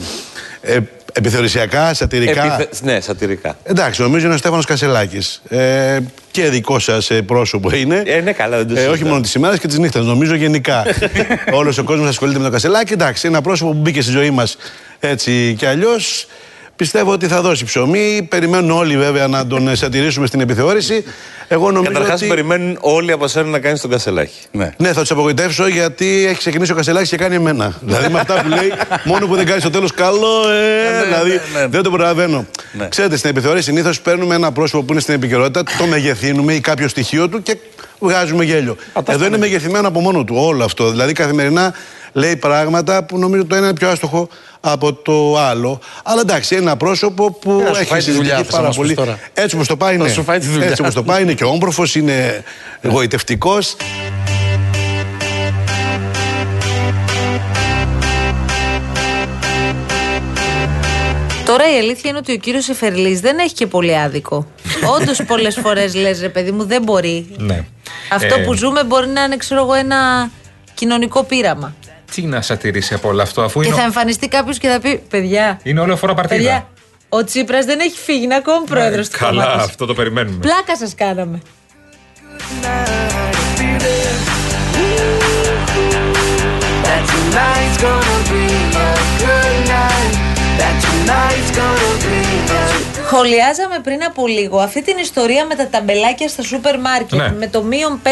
Ε, 0.62 0.78
επιθεωρησιακά, 1.14 1.94
σατυρικά; 1.94 2.44
Επιθε- 2.56 2.84
Ναι, 2.84 3.00
σατυρικά. 3.00 3.58
Εντάξει, 3.64 4.02
νομίζω 4.02 4.26
είναι 4.26 4.34
ο 4.36 4.38
Στέφανος 4.38 4.66
Κασελάκης. 4.66 5.42
Ε, 5.50 6.00
και 6.32 6.50
δικό 6.50 6.80
σας 6.80 7.10
πρόσωπο 7.26 7.76
είναι. 7.76 8.04
Ε, 8.06 8.22
ναι, 8.22 8.32
καλά, 8.32 8.58
δεν 8.58 8.68
το 8.68 8.74
Ε, 8.74 8.80
όχι 8.80 8.90
συζητάω. 8.92 9.10
μόνο 9.12 9.22
τη 9.24 9.32
ημέρα 9.36 9.58
και 9.58 9.68
τη 9.68 9.80
νύχτα. 9.80 10.00
Νομίζω 10.00 10.36
γενικά. 10.36 10.84
Όλος 11.60 11.78
ο 11.78 11.84
κόσμος 11.84 12.08
ασχολείται 12.10 12.38
με 12.40 12.46
το 12.46 12.52
Κασελάκη. 12.52 12.94
Εντάξει, 12.94 13.28
είναι 13.28 13.36
ένα 13.36 13.46
πρόσωπο 13.46 13.72
που 13.72 13.78
μπήκε 13.78 14.02
στη 14.02 14.12
ζωή 14.12 14.30
μας 14.30 14.58
έτσι 15.00 15.56
κι 15.58 15.66
αλλιώς. 15.66 16.28
Πιστεύω 16.82 17.12
ότι 17.12 17.28
θα 17.28 17.42
δώσει 17.42 17.66
ψωμί. 17.66 18.28
Περιμένουν 18.30 18.72
όλοι 18.72 18.98
βέβαια 18.98 19.28
να 19.28 19.48
τον 19.48 19.68
ε, 19.68 19.76
σατυρίσουμε 19.76 20.28
στην 20.28 20.40
επιθεώρηση. 20.40 21.04
Εγώ 21.48 21.72
νομίζω 21.72 21.92
Καταρχάς, 21.92 22.20
ότι... 22.20 22.30
περιμένουν 22.30 22.78
όλοι 22.80 23.12
από 23.12 23.28
σένα 23.28 23.48
να 23.48 23.60
κάνεις 23.60 23.82
τον 23.82 23.90
κασελάκι. 23.90 24.40
Ναι. 24.52 24.72
ναι, 24.78 24.94
θα 24.94 25.02
τους 25.02 25.12
απογοητεύσω 25.12 25.68
γιατί 25.68 26.26
έχει 26.28 26.38
ξεκινήσει 26.38 26.72
ο 26.72 26.76
Κασελάκης 26.76 27.10
και 27.10 27.18
κάνει 27.18 27.36
εμένα. 27.36 27.74
δηλαδή 27.82 28.12
με 28.12 28.20
αυτά 28.20 28.42
που 28.42 28.48
λέει, 28.48 28.74
μόνο 29.04 29.28
που 29.28 29.36
δεν 29.36 29.46
κάνει 29.46 29.60
στο 29.60 29.70
τέλος 29.70 29.94
καλό, 29.94 30.50
ε, 30.50 31.04
δηλαδή 31.04 31.42
δεν 31.70 31.84
το 31.84 31.90
προλαβαίνω. 31.90 32.46
Ναι. 32.72 32.88
Ξέρετε, 32.88 33.18
στην 33.18 33.30
επιθεώρηση 33.30 33.64
συνήθως 33.64 34.02
παίρνουμε 34.02 34.36
ένα 34.36 34.52
πρόσωπο 34.52 34.84
που 34.84 34.92
είναι 34.92 35.02
στην 35.02 35.14
επικαιρότητα, 35.14 35.64
το 35.78 35.86
μεγεθύνουμε 35.86 36.54
ή 36.54 36.60
κάποιο 36.60 36.88
στοιχείο 36.88 37.30
του 37.30 37.42
και 37.42 37.58
βγάζουμε 38.06 38.44
γέλιο. 38.44 38.76
Εδώ 39.08 39.26
είναι 39.26 39.38
μεγεθυμένο 39.38 39.88
από 39.88 40.00
μόνο 40.00 40.24
του 40.24 40.36
όλο 40.38 40.64
αυτό. 40.64 40.90
Δηλαδή 40.90 41.14
καθημερινά 41.14 41.74
λέει 42.14 42.36
πράγματα 42.36 43.04
που 43.04 43.18
νομίζω 43.18 43.46
το 43.46 43.56
ένα 43.56 43.66
είναι 43.66 43.76
πιο 43.76 43.90
άστοχο 43.90 44.28
από 44.60 44.94
το 44.94 45.38
άλλο. 45.38 45.80
Αλλά 46.04 46.22
εντάξει, 46.22 46.54
είναι 46.56 46.64
ένα 46.64 46.78
πρόσωπο 46.78 47.32
που 47.32 47.52
Ε, 47.52 47.64
να 47.64 47.74
σου 47.74 47.80
έχει 47.80 47.90
φάει 47.90 48.02
τη 48.02 48.12
δουλειά, 48.12 48.36
συζητηθεί 48.36 48.44
θα 48.44 48.56
πάρα 48.56 48.68
μας 48.68 48.78
πεις 48.78 48.84
πολύ. 48.86 48.96
τώρα. 48.96 49.20
Έτσι 49.34 49.56
όπως 49.56 49.68
το 49.68 49.78
πάει, 49.78 49.98
Θα 49.98 50.04
ναι. 50.04 50.10
σου 50.10 50.24
φάει 50.24 50.40
τη 50.40 50.48
δουλειά. 50.48 50.68
Έτσι 50.68 50.82
όπως 50.82 50.94
το 50.94 51.04
πάει, 51.04 51.22
είναι 51.22 51.34
και 51.34 51.44
όμορφος, 51.44 51.96
είναι 51.96 52.44
εγωιτευτικός. 52.82 53.76
Τώρα 61.46 61.74
η 61.76 61.78
αλήθεια 61.78 62.10
είναι 62.10 62.20
ότι 62.20 62.32
ο 62.32 62.38
κύριος 62.38 62.70
Εφερλής 62.70 63.20
δεν 63.20 63.38
έχει 63.40 63.54
και 63.54 63.68
πολύ 63.68 63.98
άδικο. 63.98 64.48
Όντως, 65.00 65.24
πολλές 65.28 65.60
φορές 65.62 65.96
λες, 65.96 66.22
ρε 66.22 66.30
παιδί 66.30 66.52
μου, 66.52 66.64
δεν 66.66 66.84
μπορεί. 66.84 67.28
Ναι. 67.38 67.66
Αυτό 68.12 68.36
Ε, 68.36 68.38
που 68.44 68.54
ζούμε 68.54 68.84
μπορεί 68.84 69.08
να 69.08 69.24
είναι, 69.24 69.38
ξέρω 69.38 69.62
εγώ, 69.62 69.74
ένα 69.74 70.30
κοινωνικό 70.74 71.24
πείραμα. 71.24 71.76
Τι 72.16 72.22
να 72.22 72.42
σατηρήσει 72.42 72.94
από 72.94 73.08
όλο 73.10 73.22
αυτό, 73.22 73.42
αφού 73.42 73.62
Και 73.62 73.68
είναι, 73.68 73.76
θα 73.76 73.84
εμφανιστεί 73.84 74.28
κάποιος 74.28 74.58
και 74.58 74.68
θα 74.68 74.80
πει: 74.80 75.04
Παιδιά, 75.10 75.60
είναι 75.64 75.80
όλο 75.80 75.96
φορά 75.96 76.14
παρτίδα. 76.14 76.42
παιδιά, 76.42 76.68
ο 77.10 77.24
Τσίπρας 77.24 77.66
δεν 77.66 77.80
έχει 77.80 77.98
φύγει, 77.98 78.24
είναι 78.24 78.36
ακόμα 78.36 78.64
πρόεδρος 78.66 79.10
του 79.10 79.18
Ναι, 79.22 79.28
Καλά, 79.28 79.44
κόμματος. 79.44 79.66
αυτό 79.66 79.86
το 79.86 79.94
περιμένουμε. 79.94 80.38
Πλάκα 80.40 80.78
σας 80.78 80.96
κάναμε. 80.96 81.42
That 86.86 87.04
tonight's 87.12 87.78
gonna 87.86 88.20
be 88.32 88.46
a 88.76 88.90
good 89.24 89.58
night. 89.76 90.14
That 90.60 90.76
tonight's 90.84 91.52
gonna 91.56 91.76
be 91.76 91.80
a 91.80 91.81
Σχολιάζαμε 93.14 93.80
πριν 93.84 94.04
από 94.04 94.28
λίγο 94.28 94.58
αυτή 94.60 94.84
την 94.84 94.98
ιστορία 94.98 95.46
με 95.46 95.56
τα 95.56 95.68
ταμπελάκια 95.68 96.28
στα 96.28 96.44
σούπερ 96.44 96.80
μάρκετ. 96.80 97.20
Ναι. 97.20 97.32
Με 97.32 97.48
το 97.48 97.64
μείον 97.64 98.02
5% 98.04 98.10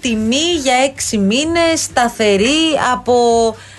τιμή 0.00 0.46
για 0.62 0.74
6 1.12 1.18
μήνες 1.18 1.80
σταθερή 1.80 2.78
από 2.92 3.14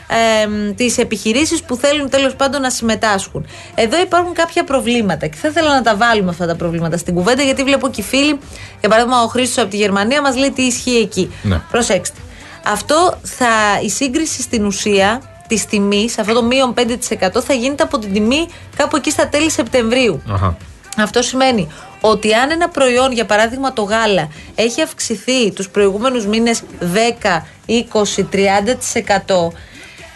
ε, 0.08 0.74
τις 0.74 0.98
επιχειρήσεις 0.98 1.64
που 1.64 1.76
θέλουν 1.76 2.10
τέλος 2.10 2.36
πάντων 2.36 2.62
να 2.62 2.70
συμμετάσχουν. 2.70 3.48
Εδώ 3.76 4.02
υπάρχουν 4.02 4.34
κάποια 4.34 4.64
προβλήματα 4.64 5.28
και 5.28 5.38
θα 5.42 5.48
ήθελα 5.48 5.74
να 5.74 5.82
τα 5.82 5.96
βάλουμε 5.96 6.30
αυτά 6.30 6.48
τα 6.48 6.56
προβλήματα 6.56 6.98
στην 6.98 7.14
κουβέντα 7.14 7.44
γιατί 7.44 7.64
βλέπω 7.64 7.90
και 7.90 8.02
οι 8.02 8.04
φίλοι, 8.04 8.40
για 8.80 8.90
παράδειγμα 8.90 9.24
ο 9.24 9.28
Χρήστος 9.28 9.64
από 9.64 9.72
τη 9.72 9.78
Γερμανία 9.78 10.22
μας 10.22 10.36
λέει 10.38 10.52
τι 10.52 10.62
ισχύει 10.62 10.98
εκεί. 10.98 11.34
Ναι. 11.44 11.62
Προσέξτε. 11.72 12.18
Αυτό 12.66 13.20
θα, 13.24 13.48
η 13.84 13.90
σύγκριση 13.90 14.42
στην 14.42 14.66
ουσία 14.66 15.22
τη 15.48 15.66
τιμή, 15.66 16.10
αυτό 16.20 16.34
το 16.34 16.44
μείον 16.44 16.74
5% 16.78 17.42
θα 17.44 17.54
γίνεται 17.54 17.84
από 17.84 17.98
την 17.98 18.14
τιμή 18.14 18.48
κάπου 18.76 18.96
εκεί 18.96 19.12
στα 19.12 19.28
τέλη 19.28 19.52
Σεπτεμβρίου. 19.52 20.22
Αχα. 20.32 20.58
Αυτό 20.98 21.22
σημαίνει 21.22 21.68
ότι 22.02 22.34
αν 22.34 22.52
ένα 22.52 22.70
προϊόν, 22.70 23.12
για 23.12 23.26
παράδειγμα 23.26 23.74
το 23.74 23.82
γάλα, 23.82 24.30
έχει 24.56 24.82
αυξηθεί 24.82 25.52
τους 25.52 25.70
προηγούμενους 25.70 26.26
μήνες 26.26 26.62
10, 26.80 27.44
20, 27.68 28.26
30% 28.32 29.54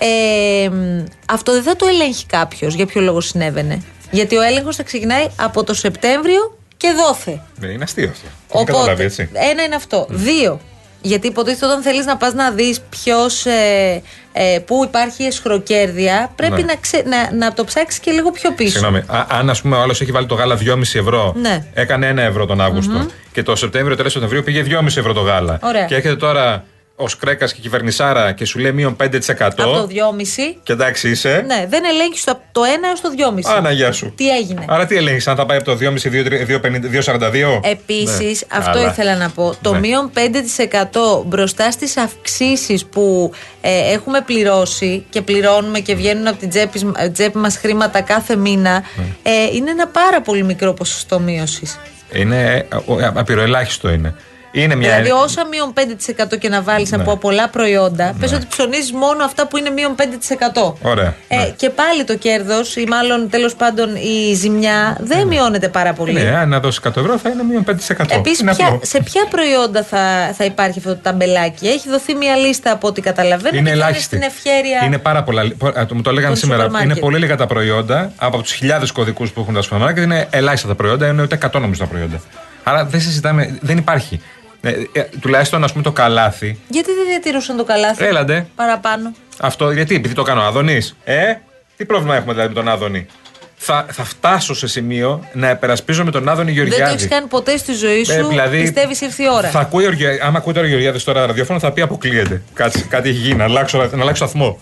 ε, 0.03 0.69
μ, 0.69 1.03
αυτό 1.25 1.51
δεν 1.51 1.63
θα 1.63 1.75
το 1.75 1.85
ελέγχει 1.85 2.25
κάποιος 2.25 2.73
για 2.73 2.85
ποιο 2.85 3.01
λόγο 3.01 3.21
συνέβαινε; 3.21 3.81
Γιατί 4.11 4.35
ο 4.35 4.41
έλεγχος 4.41 4.75
θα 4.75 4.83
ξεκινάει 4.83 5.27
από 5.35 5.63
το 5.63 5.73
Σεπτέμβριο 5.73 6.57
και 6.77 6.91
δόθε. 6.91 7.41
Ναι, 7.59 7.67
είναι 7.67 7.83
αστείο 7.83 8.09
αυτό. 8.09 8.27
Το 8.27 8.53
έχω 8.53 8.63
καταλάβει, 8.63 8.91
Οπότε, 8.91 9.03
έτσι. 9.03 9.29
ένα 9.33 9.63
είναι 9.63 9.75
αυτό. 9.75 10.05
Δύο, 10.09 10.59
γιατί 11.01 11.27
υποτίθεται 11.27 11.65
όταν 11.65 11.81
θέλεις 11.81 12.05
να 12.05 12.17
πας 12.17 12.33
να 12.33 12.51
δεις 12.51 12.81
ποιος, 12.89 13.45
ε, 13.45 14.01
ε, 14.33 14.59
πού 14.65 14.83
υπάρχει 14.83 15.23
εσχροκέρδεια, 15.23 16.31
πρέπει 16.35 16.53
Ναι. 16.53 16.61
να, 16.61 16.75
ξε, 16.75 17.03
να, 17.05 17.33
να 17.45 17.53
το 17.53 17.63
ψάξεις 17.63 17.99
και 17.99 18.11
λίγο 18.11 18.31
πιο 18.31 18.51
πίσω. 18.51 18.71
Συγγνώμη, 18.71 18.97
α- 18.97 19.25
αν 19.29 19.49
ας 19.49 19.61
πούμε 19.61 19.75
ο 19.75 19.81
άλλος 19.81 20.01
έχει 20.01 20.11
βάλει 20.11 20.25
το 20.25 20.35
γάλα 20.35 20.55
2,5 20.55 20.99
ευρώ, 20.99 21.33
Ναι. 21.41 21.65
έκανε 21.73 22.07
1 22.09 22.17
ευρώ 22.21 22.45
τον 22.45 22.61
αυγουστο 22.61 23.05
και 23.31 23.43
το 23.43 23.55
Σεπτέμβριο, 23.55 23.95
τέλος 23.95 24.11
Σεπτεμβρίου 24.11 24.43
πήγε 24.43 24.63
2,5 24.63 24.99
ευρώ 24.99 25.13
το 25.13 25.21
γάλα. 25.21 25.59
Ωραία. 25.61 25.85
Και 25.85 25.95
έρχεται 25.95 26.15
τώρα 26.15 26.63
ως 27.01 27.17
κρέκας 27.17 27.53
και 27.53 27.61
κυβερνησάρα 27.61 28.31
και 28.31 28.45
σου 28.45 28.59
λέει 28.59 28.71
μείον 28.71 28.95
5%. 29.03 29.15
Από 29.39 29.55
το 29.55 29.87
2,5. 29.89 30.55
Και 30.63 30.73
εντάξει 30.73 31.09
είσαι. 31.09 31.43
Ναι, 31.47 31.65
δεν 31.69 31.83
ελέγχεις 31.85 32.23
το, 32.23 32.41
το 32.51 32.61
1 32.61 32.65
έως 32.87 33.01
το 33.01 33.09
2,5. 33.17 33.55
Άνα, 33.57 33.71
γεια 33.71 33.91
σου. 33.91 34.13
Τι 34.15 34.29
έγινε; 34.29 34.65
Άρα 34.67 34.85
τι 34.85 34.95
έλεγχε, 34.95 35.29
αν 35.29 35.35
θα 35.35 35.45
πάει 35.45 35.57
από 35.57 35.65
το 35.65 35.77
2,5 35.77 36.89
2,42. 36.91 37.59
Επίσης, 37.63 38.45
Ναι. 38.51 38.57
αυτό 38.57 38.79
Αλλά- 38.79 38.89
ήθελα 38.89 39.15
να 39.15 39.29
πω. 39.29 39.55
Το 39.61 39.71
Ναι. 39.71 39.79
μείον 39.79 40.11
5% 40.13 41.23
μπροστά 41.25 41.71
στις 41.71 41.97
αυξήσεις 41.97 42.85
που 42.85 43.31
ε, 43.61 43.91
έχουμε 43.93 44.21
πληρώσει 44.21 45.05
και 45.09 45.21
πληρώνουμε 45.21 45.79
και 45.79 45.95
βγαίνουν 45.95 46.27
από 46.27 46.37
την 46.37 46.49
τσέπη, 46.49 46.91
ε, 46.97 47.09
τσέπη 47.09 47.37
μας 47.37 47.57
χρήματα 47.57 48.01
κάθε 48.01 48.35
μήνα, 48.35 48.83
Ναι. 48.95 49.03
ε, 49.23 49.55
είναι 49.55 49.71
ένα 49.71 49.87
πάρα 49.87 50.21
πολύ 50.21 50.43
μικρό 50.43 50.73
ποσοστό 50.73 51.19
μείωσης. 51.19 51.79
Είναι 52.13 52.65
ε, 52.71 52.75
ο- 52.85 52.99
ε, 52.99 53.11
απειροελάχιστο 53.15 53.89
είναι. 53.89 54.15
Είναι 54.51 54.75
μια. 54.75 54.89
Δηλαδή, 54.89 55.11
όσα 55.23 55.45
μείον 55.47 55.73
5% 55.73 56.37
και 56.39 56.49
να 56.49 56.61
βάλεις 56.61 56.91
Ναι. 56.91 57.01
από 57.01 57.17
πολλά 57.17 57.49
προϊόντα, 57.49 58.15
πες 58.19 58.33
ότι 58.33 58.45
ψωνίζεις 58.49 58.91
μόνο 58.91 59.23
αυτά 59.23 59.47
που 59.47 59.57
είναι 59.57 59.69
μείον 59.69 59.95
5%. 59.95 60.77
Ωραία. 60.81 61.15
Ε, 61.27 61.35
ναι. 61.35 61.53
Και 61.55 61.69
πάλι 61.69 62.03
το 62.03 62.15
κέρδος, 62.17 62.75
ή 62.75 62.85
μάλλον 62.87 63.29
τέλος 63.29 63.55
πάντων 63.55 63.95
η 63.95 64.33
ζημιά, 64.33 64.97
δεν 64.99 65.27
μειώνεται 65.27 65.67
πάρα 65.69 65.93
πολύ. 65.93 66.13
Ναι, 66.13 66.35
αν 66.35 66.49
να 66.49 66.59
δώσεις 66.59 66.79
100 66.83 66.99
ευρώ 67.01 67.17
θα 67.17 67.29
είναι 67.29 67.43
μείον 67.43 67.63
5%. 67.63 68.15
Επίσης, 68.15 68.39
είναι 68.39 68.51
απλό. 68.51 68.79
σε 68.83 69.01
ποια 69.03 69.25
προϊόντα 69.29 69.83
θα, 69.83 70.33
θα 70.37 70.45
υπάρχει 70.45 70.79
αυτό 70.79 70.89
το 70.93 70.99
ταμπελάκι; 71.01 71.67
Έχει 71.67 71.89
δοθεί 71.89 72.15
μια 72.15 72.35
λίστα 72.35 72.71
από 72.71 72.87
ό,τι 72.87 73.01
καταλαβαίνω. 73.01 73.57
Είναι 73.57 73.69
και 73.69 73.75
θα 73.77 73.83
ελάχιστη. 73.83 74.03
στην 74.03 74.21
ευχέρεια. 74.21 74.81
Είναι 74.85 74.97
πάρα 74.97 75.23
πολλά. 75.23 75.43
πο- 75.57 75.67
α, 75.67 75.85
Μου 75.93 76.01
το 76.01 76.09
έλεγαν 76.09 76.29
των 76.29 76.37
σήμερα. 76.37 76.61
σούπερ 76.63 76.77
Είναι 76.79 76.85
μάρκετ. 76.87 77.03
πολύ 77.03 77.17
λίγα 77.17 77.35
τα 77.35 77.47
προϊόντα. 77.47 78.11
Από 78.17 78.41
τους 78.41 78.51
χιλιάδες 78.51 78.91
κωδικούς 78.91 79.31
που 79.31 79.39
έχουν 79.41 79.53
τα 79.53 79.61
σούπερ 79.61 79.79
μάρκετ 79.79 80.03
είναι 80.03 80.27
ελάχιστα 80.29 80.67
τα 80.67 80.75
προϊόντα. 80.75 81.07
Είναι 81.07 81.21
ούτε 81.21 81.35
100 81.35 81.59
νομίζω 81.59 81.81
τα 81.83 81.87
προϊόντα. 81.89 82.21
Άρα 82.63 82.85
δεν 82.85 83.01
συζητάμε. 83.01 83.57
Δεν 83.61 83.77
υπάρχει. 83.77 84.21
Ε, 84.61 84.69
ε, 84.91 85.03
τουλάχιστον 85.19 85.63
ας 85.63 85.71
πούμε 85.71 85.83
το 85.83 85.91
καλάθι. 85.91 86.59
Γιατί 86.67 86.91
δεν 86.93 87.05
διατηρούσαν 87.07 87.57
το 87.57 87.63
καλάθι; 87.63 88.05
Έλαντε. 88.05 88.47
παραπάνω. 88.55 89.11
Αυτό 89.39 89.71
γιατί, 89.71 89.95
επειδή 89.95 90.13
το 90.13 90.23
κάνω 90.23 90.41
Άδωνη. 90.41 90.81
Ε, 91.03 91.33
τι 91.77 91.85
πρόβλημα 91.85 92.15
έχουμε 92.15 92.33
δηλαδή 92.33 92.53
με 92.53 92.59
τον 92.61 92.69
Άδωνη; 92.69 93.05
Θα, 93.55 93.85
θα 93.91 94.03
φτάσω 94.03 94.53
σε 94.53 94.67
σημείο 94.67 95.27
να 95.33 95.47
επερασπίζομαι 95.49 96.11
τον 96.11 96.29
Άδωνη 96.29 96.51
Δεν 96.51 96.55
το 96.55 96.61
Γεωργιάδη. 96.67 96.93
έχεις 96.93 97.07
κάνει 97.07 97.27
ποτέ 97.27 97.57
στη 97.57 97.73
ζωή 97.73 98.03
σου. 98.03 98.11
Ε, 98.11 98.23
δηλαδή, 98.23 98.61
Πιστεύεις 98.61 99.01
ήρθε 99.01 99.23
η 99.23 99.27
ώρα. 99.31 99.47
Θα 99.49 99.59
ακούει, 99.59 99.85
ο 99.85 99.91
Γεωργια- 99.91 100.25
άμα 100.25 100.37
ακούει 100.37 100.53
τώρα 100.53 100.65
ο 100.65 100.69
Γεωργιάδης 100.69 101.03
τώρα 101.03 101.25
ραδιόφωνο, 101.25 101.59
θα 101.59 101.71
πει 101.71 101.81
αποκλείεται. 101.81 102.41
Κάτι, 102.53 102.81
κάτι 102.83 103.09
έχει 103.09 103.17
γίνει, 103.17 103.35
να 103.35 103.43
αλλάξω, 103.43 103.77
να 103.77 104.01
αλλάξω 104.01 104.25
σταθμό. 104.25 104.59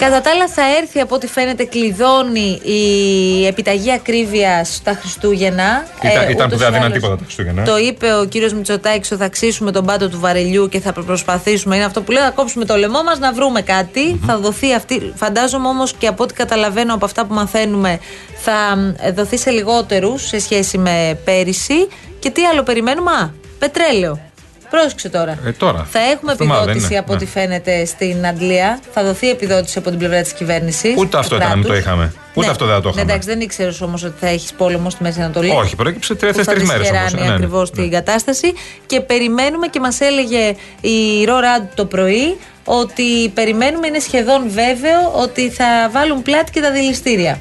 Easy 0.00 0.10
go. 0.10 0.16
Now 0.16 0.22
we 0.22 0.30
on 0.30 0.30
top. 0.30 0.30
Feel 0.30 0.30
the 0.30 0.30
shot. 0.30 0.30
Body 0.30 0.30
Κατά 0.30 0.30
τα 0.30 0.30
άλλα, 0.30 0.48
θα 0.48 0.62
έρθει 0.80 1.00
από 1.00 1.14
ό,τι 1.14 1.26
φαίνεται 1.26 1.64
κλειδώνει 1.64 2.60
η 2.62 3.46
επιταγή 3.46 3.92
ακρίβειας 3.92 4.80
τα 4.84 4.92
Χριστούγεννα. 4.92 5.86
Ήταν, 6.02 6.22
Ε, 6.22 6.30
ήταν 6.30 6.36
που 6.36 6.42
ούτως 6.44 6.58
δεν 6.58 6.60
ή 6.60 6.64
έδιναν 6.64 6.82
άλλως 6.82 6.92
τίποτα 6.92 7.16
τα 7.16 7.22
Χριστούγεννα. 7.24 7.62
Το 7.62 7.78
είπε 7.78 8.14
ο 8.14 8.24
κύριος 8.24 8.52
Μητσοτάκη 8.52 8.98
ότι 8.98 9.16
θα 9.16 9.24
αξίσουμε 9.24 9.72
τον 9.72 9.84
πάτο 9.84 10.08
του 10.08 10.20
βαρελιού 10.20 10.68
και 10.68 10.80
θα 10.80 10.92
προσπαθήσουμε. 10.92 11.76
Είναι 11.76 11.84
αυτό 11.84 12.02
που 12.02 12.12
λέω, 12.12 12.22
θα 12.22 12.30
κόψουμε 12.30 12.64
το 12.64 12.76
λαιμό 12.76 13.02
μας 13.02 13.18
να 13.18 13.32
βρούμε 13.32 13.62
κάτι. 13.62 14.20
Θα 14.26 14.38
δοθεί 14.38 14.74
αυτή. 14.74 15.12
Φαντάζομαι 15.14 15.68
όμως 15.68 15.92
και 15.92 16.06
από 16.06 16.22
ό,τι 16.22 16.34
καταλαβαίνω 16.34 16.94
από 16.94 17.04
αυτά 17.04 17.26
που 17.26 17.34
μαθαίνουμε, 17.34 17.98
θα 18.36 18.76
μ, 18.76 19.12
δοθεί 19.14 19.38
σε 19.38 19.50
λιγότερους 19.50 20.26
σε 20.26 20.38
σχέση 20.40 20.78
με 20.78 21.18
πέρυσι. 21.24 21.88
Και 22.18 22.30
τι 22.30 22.44
άλλο 22.44 22.62
περιμένουμε, 22.62 23.10
Α, 23.10 23.30
πετρέλαιο. 23.58 24.29
Πρόσεξε 24.70 25.08
τώρα. 25.08 25.38
Ε, 25.46 25.52
τώρα. 25.52 25.86
Θα 25.90 25.98
έχουμε 25.98 26.32
Εβδομάδα, 26.32 26.60
επιδότηση 26.60 26.86
δεν 26.86 26.90
είναι. 26.96 26.98
από 27.00 27.12
ό,τι 27.12 27.24
Ναι. 27.24 27.30
φαίνεται 27.30 27.84
στην 27.84 28.26
Αντλία. 28.26 28.80
Θα 28.92 29.04
δοθεί 29.04 29.30
επιδότηση 29.30 29.78
από 29.78 29.90
την 29.90 29.98
πλευρά 29.98 30.22
της 30.22 30.32
κυβέρνησης. 30.32 30.94
Ούτε 30.96 31.18
αυτό 31.18 31.36
ήταν 31.36 31.48
να 31.48 31.56
μην 31.56 31.66
το 31.66 31.74
είχαμε. 31.76 32.12
Ούτε 32.34 32.50
αυτό 32.50 32.64
δεν 32.66 32.74
θα 32.74 32.80
το 32.80 32.88
Ναι, 32.88 32.94
είχαμε. 32.94 33.10
εντάξει, 33.12 33.28
δεν 33.28 33.40
ήξερες 33.40 33.80
όμως 33.80 34.02
ότι 34.04 34.14
θα 34.20 34.26
έχεις 34.28 34.52
πόλεμο 34.52 34.90
στη 34.90 35.02
Μέση 35.02 35.20
Ανατολή. 35.20 35.50
Όχι, 35.50 35.76
προέκυψε 35.76 36.14
τρει 36.14 36.32
που 36.32 36.44
θα 36.44 36.52
τρει 36.52 36.64
μέρε 36.64 36.88
όμως. 36.88 37.02
δυσχεράνει 37.02 37.32
ακριβώς 37.34 37.70
την 37.70 37.90
κατάσταση. 37.90 38.52
Και 38.86 39.00
περιμένουμε 39.00 39.66
και 39.66 39.80
μας 39.80 40.00
έλεγε 40.00 40.54
η 40.80 41.24
Ροράντ 41.24 41.62
το 41.74 41.84
πρωί 41.84 42.36
ότι 42.64 43.28
περιμένουμε, 43.34 43.86
είναι 43.86 43.98
σχεδόν 43.98 44.42
βέβαιο 44.50 45.12
ότι 45.16 45.50
θα 45.50 45.64
βάλουν 45.92 46.22
πλάτη 46.22 46.50
και 46.52 46.60
τα 46.60 46.70
δηληστήρια. 46.72 47.38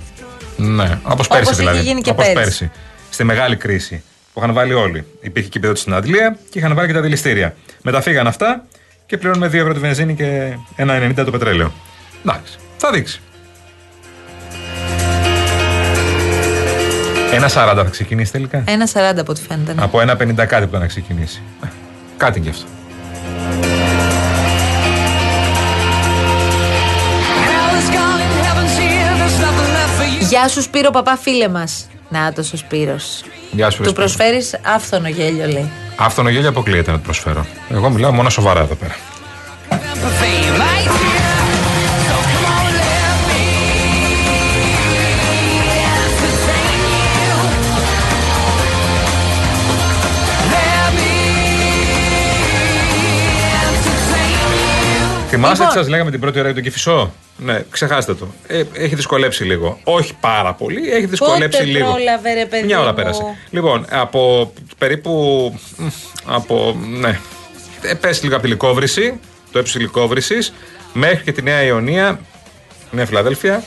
Ναι, 0.56 0.98
όπως 1.04 1.28
πέρσι 1.28 1.50
έχει 1.52 1.60
δηλαδή. 1.60 1.80
γίνει 1.82 2.02
και 2.02 2.10
όπως 2.10 2.32
πέρσι. 2.34 2.72
Στη 3.10 3.24
μεγάλη 3.24 3.56
κρίση 3.56 4.04
που 4.40 4.46
είχαν 4.46 4.56
βάλει 4.56 4.74
όλοι. 4.74 5.06
Υπήρχε 5.22 5.50
και 5.50 5.58
επιδότηση 5.58 5.84
στην 5.84 5.96
Αντλία 5.96 6.38
και 6.50 6.60
είχαν 6.60 6.76
βάλει 6.76 6.88
και 6.88 6.94
τα 6.94 7.02
δηληστήρια. 7.02 7.56
Μετά 7.82 8.02
φύγαν 8.02 8.28
αυτά 8.28 8.64
και 9.06 9.18
πληρώνουμε 9.18 9.48
2 9.48 9.54
ευρώ 9.54 9.74
τη 9.74 9.80
βενζίνη 9.80 10.16
και 10.16 10.54
1,90 10.78 11.12
το 11.16 11.32
πετρέλαιο. 11.32 11.72
Εντάξει, 12.26 12.58
θα 12.78 12.92
δείξει. 12.92 13.22
Ένα 17.34 17.48
40 17.48 17.52
θα 17.76 17.88
ξεκινήσει 17.92 18.32
τελικά. 18.32 18.64
Ένα 18.68 18.88
40 18.88 19.18
από 19.20 19.32
ό,τι 19.32 19.42
φαίνεται. 19.42 19.74
ναι. 19.74 19.84
Από 19.84 20.02
ένα 20.02 20.14
50 20.14 20.46
κάτι 20.48 20.66
που 20.66 20.72
θα 20.72 20.80
να 20.80 20.88
ξεκινήσει. 20.88 21.42
Ε, 21.64 21.68
Κάτι 22.18 22.40
και 22.40 22.50
αυτό. 22.50 22.66
Γεια 30.30 30.48
σου 30.48 30.62
Σπύρο 30.62 30.90
παπά 30.92 31.18
φίλε 31.18 31.48
μας. 31.48 31.88
Να 32.10 32.34
το 32.34 32.42
ο 32.54 32.58
Σπύρος. 32.58 33.22
Γεια 33.52 33.70
σου, 33.70 33.78
Του 33.78 33.84
ρε 33.84 33.90
Σπύρο. 33.90 33.92
προσφέρεις 33.94 34.60
άφθονο 34.64 35.08
γέλιο 35.08 35.48
λέει. 35.48 35.72
Άφθονο 35.98 36.30
γέλιο 36.30 36.50
αποκλείεται 36.50 36.92
να 36.92 36.98
το 36.98 37.04
προσφέρω. 37.04 37.46
Εγώ 37.70 37.90
μιλάω 37.90 38.12
μόνο 38.12 38.30
σοβαρά 38.30 38.60
εδώ 38.60 38.76
πέρα. 38.76 38.96
Θυμάστε 55.42 55.58
τι 55.58 55.68
Λοιπόν. 55.70 55.84
σας 55.84 55.90
λέγαμε 55.92 56.12
την 56.12 56.20
πρώτη 56.20 56.38
ώρα 56.40 56.46
για 56.48 56.56
τον 56.56 56.64
Κυφισό. 56.64 57.14
Ναι, 57.38 57.64
ξεχάστε 57.70 58.14
το. 58.14 58.28
Ε, 58.48 58.64
έχει 58.74 58.96
δυσκολέψει 58.96 59.44
λίγο. 59.44 59.80
Όχι 59.84 60.14
πάρα 60.20 60.54
πολύ, 60.54 60.92
έχει 60.92 61.06
δυσκολέψει 61.06 61.58
Πότε 61.60 61.72
λίγο. 61.72 61.92
πρόλαβε 61.92 62.34
ρε 62.34 62.46
παιδί 62.46 62.66
Μια 62.66 62.80
ώρα 62.80 62.90
μου; 62.90 62.96
πέρασε. 62.96 63.22
Λοιπόν, 63.50 63.86
από 63.90 64.54
περίπου. 64.78 65.12
μ, 65.78 65.88
Από. 66.26 66.78
Ναι. 67.00 67.20
Ε, 67.82 67.94
πες 67.94 68.24
λίγο 68.24 68.34
από 68.36 68.44
τη 68.44 68.50
λικόβρηση, 68.50 69.20
το 69.52 69.60
έψη 69.60 69.80
λικόβρηση, 69.80 70.36
μέχρι 70.94 71.24
και 71.24 71.32
τη 71.32 71.42
Νέα 71.42 71.64
Ιωνία, 71.64 72.20
Νέα 72.92 73.06
Φιλαδέλφια. 73.06 73.64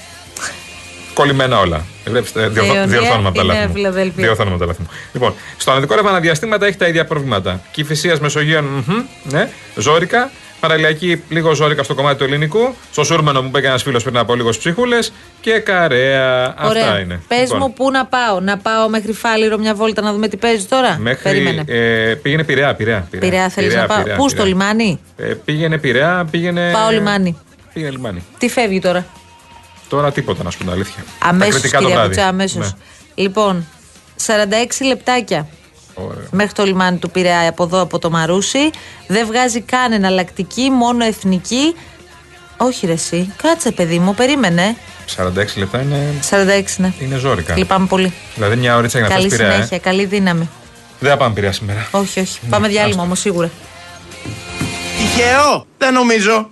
Κολλημένα 1.14 1.58
όλα. 1.58 1.84
Βλέπεις, 2.04 2.30
ε, 2.34 2.40
διορθώ- 2.48 2.64
Ιωνία, 2.74 2.86
διορθώνουμε 2.86 3.28
από 3.28 3.36
τα 3.36 3.42
η 3.42 3.46
Νέα 3.46 3.54
λάθη 3.56 3.66
μου. 3.68 3.74
Φιλαδέλφια. 3.74 4.22
Διορθώνουμε 4.24 4.54
από 4.54 4.64
τα 4.64 4.70
λάθη 4.70 4.82
μου. 4.82 4.88
Λοιπόν, 5.12 5.34
στο 5.56 5.70
αναδικό 5.70 5.94
ρεύμα 5.94 6.10
αναδιαστήματα 6.10 6.66
έχει 6.66 6.76
τα 6.76 6.86
ίδια 6.86 7.04
προβλήματα. 7.04 7.60
Κυφυσίας 7.70 8.20
Μεσογείων, 8.20 8.64
μμμ, 8.64 9.02
ναι, 9.22 9.48
ζόρικα. 9.76 10.30
Παραλιακή, 10.62 11.22
λίγο 11.28 11.54
ζόρικα 11.54 11.82
στο 11.82 11.94
κομμάτι 11.94 12.18
του 12.18 12.24
ελληνικού. 12.24 12.74
Στο 12.92 13.04
Σούρμενο 13.04 13.42
μου 13.42 13.50
είπε 13.54 13.66
ένας 13.66 13.82
φίλος 13.82 14.02
πριν 14.02 14.16
από 14.16 14.34
λίγο 14.34 14.50
ψίχουλε. 14.50 14.98
Και 15.40 15.58
καρέα. 15.58 16.54
Ωραία. 16.64 16.82
Αυτά 16.84 16.98
είναι. 17.00 17.20
Πες 17.28 17.40
Λοιπόν, 17.40 17.58
μου 17.60 17.72
πού 17.72 17.90
να 17.90 18.06
πάω. 18.06 18.40
Να 18.40 18.58
πάω 18.58 18.88
μέχρι 18.88 19.12
Φάληρο 19.12 19.58
μια 19.58 19.74
βόλτα 19.74 20.02
να 20.02 20.12
δούμε 20.12 20.28
τι 20.28 20.36
παίζει 20.36 20.64
τώρα; 20.64 20.98
Μέχρι, 20.98 21.22
Περίμενε. 21.22 21.64
ε, 21.66 22.14
πήγαινε 22.14 22.44
Πειραιά. 22.44 22.74
Πειραιά, 22.74 23.06
Πειραιά 23.10 23.48
θέλεις 23.48 23.74
να 23.74 23.86
πάω; 23.86 24.02
Πού 24.16 24.28
στο 24.28 24.44
λιμάνι; 24.44 25.00
Ε, 25.16 25.24
πήγαινε 25.24 25.78
Πειραιά, 25.78 26.26
πήγαινε. 26.30 26.70
Πάω 26.72 26.90
λιμάνι. 26.90 27.38
Πήγαινε 27.72 27.90
λιμάνι. 27.90 28.24
Τι 28.38 28.48
φεύγει 28.48 28.80
τώρα; 28.80 29.06
Τώρα 29.88 30.12
τίποτα 30.12 30.42
να 30.42 30.50
σου 30.50 30.58
πω 30.58 30.64
την 30.64 30.72
αλήθεια. 30.72 31.04
Τα 31.18 31.26
Αμέσως 31.28 31.52
κριτικά 31.52 31.78
το 31.78 31.84
κυρία 31.84 31.94
βράδυ. 31.98 32.14
Κουτσά, 32.14 32.28
αμέσως. 32.28 32.66
Ναι. 32.66 32.78
Λοιπόν, 33.14 33.66
46 34.26 34.86
λεπτάκια 34.86 35.48
Ωραία. 35.94 36.26
μέχρι 36.30 36.52
το 36.52 36.64
λιμάνι 36.64 36.98
του 36.98 37.10
Πειραιά 37.10 37.48
από 37.48 37.62
εδώ 37.62 37.80
από 37.80 37.98
το 37.98 38.10
Μαρούσι. 38.10 38.70
Δεν 39.06 39.26
βγάζει 39.26 39.60
καν 39.60 39.92
εναλλακτική, 39.92 40.70
μόνο 40.70 41.04
εθνική. 41.04 41.74
Όχι 42.56 42.86
ρε 42.86 42.92
εσύ, 42.92 43.32
κάτσε 43.42 43.72
παιδί 43.72 43.98
μου, 43.98 44.14
περίμενε. 44.14 44.76
46 45.16 45.56
λεπτά 45.56 45.80
είναι, 45.80 46.14
46 46.30 46.62
ναι. 46.76 46.92
είναι 47.00 47.16
ζόρικα. 47.16 47.56
Λυπάμαι 47.56 47.86
πολύ. 47.86 48.12
Δηλαδή 48.34 48.56
μια 48.56 48.76
ώριτσα 48.76 48.98
για 48.98 49.08
να 49.08 49.14
Καλή 49.14 49.28
πας 49.28 49.36
Πειραιά. 49.36 49.52
ε; 49.52 49.54
συνέχεια, 49.54 49.78
καλή 49.78 50.04
δύναμη. 50.04 50.48
Δεν 50.98 51.10
θα 51.10 51.16
πάμε 51.16 51.34
Πειραιά 51.34 51.52
σήμερα. 51.52 51.88
Όχι, 51.90 52.20
όχι. 52.20 52.38
Πάμε 52.50 52.68
διάλειμμα 52.68 53.02
όμως 53.02 53.20
σίγουρα. 53.20 53.50
Τυχαίο, 54.98 55.66
δεν 55.78 55.92
νομίζω. 55.92 56.50